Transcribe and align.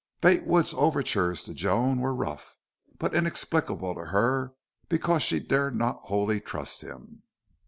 Bate 0.19 0.47
Wood's 0.47 0.73
overtures 0.73 1.43
to 1.43 1.53
Joan 1.53 1.99
were 1.99 2.15
rough, 2.15 2.57
but 2.97 3.13
inexplicable 3.13 3.93
to 3.93 4.05
her 4.05 4.55
because 4.89 5.21
she 5.21 5.39
dared 5.39 5.75
not 5.75 5.99
wholly 6.05 6.39
trust 6.41 6.81
him. 6.81 7.21